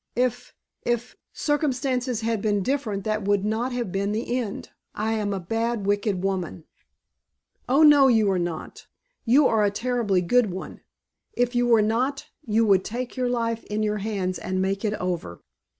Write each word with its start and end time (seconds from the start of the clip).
If 0.15 0.55
if 0.81 1.15
circumstances 1.31 2.21
had 2.21 2.41
been 2.41 2.63
different 2.63 3.03
that 3.03 3.21
would 3.21 3.45
not 3.45 3.71
have 3.73 3.91
been 3.91 4.13
the 4.13 4.35
end. 4.35 4.69
I 4.95 5.13
am 5.13 5.31
a 5.31 5.39
bad 5.39 5.85
wicked 5.85 6.23
woman." 6.23 6.63
"Oh, 7.69 7.83
no, 7.83 8.07
you 8.07 8.31
are 8.31 8.39
not. 8.39 8.87
You 9.25 9.45
are 9.45 9.63
a 9.63 9.69
terribly 9.69 10.21
good 10.21 10.49
one. 10.49 10.81
If 11.33 11.53
you 11.53 11.67
were 11.67 11.83
not 11.83 12.29
you 12.43 12.65
would 12.65 12.83
take 12.83 13.15
your 13.15 13.29
life 13.29 13.63
in 13.65 13.83
your 13.83 13.97
hands 13.99 14.39
and 14.39 14.59
make 14.59 14.83
it 14.83 14.95
over." 14.95 15.43